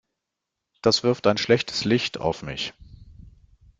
[0.81, 2.73] Das wirft ein schlechtes Licht auf mich.